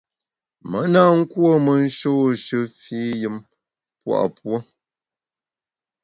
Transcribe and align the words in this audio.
Me 0.69 0.79
na 0.93 1.01
nkuôme 1.17 1.73
nshôshe 1.85 2.59
fii 2.79 3.11
yùm 3.21 3.37
pua’ 3.99 4.19
puo. 4.35 4.57